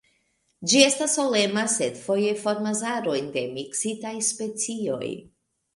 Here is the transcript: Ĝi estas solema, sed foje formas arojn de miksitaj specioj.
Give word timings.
Ĝi 0.71 0.79
estas 0.85 1.17
solema, 1.17 1.65
sed 1.75 2.01
foje 2.07 2.33
formas 2.45 2.83
arojn 2.95 3.31
de 3.39 3.47
miksitaj 3.61 4.19
specioj. 4.33 5.11